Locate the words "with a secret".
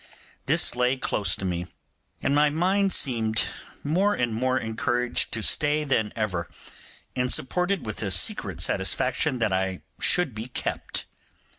7.85-8.61